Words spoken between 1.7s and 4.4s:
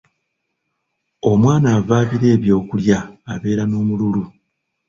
avaabira ebyokulya abeera n'omululu.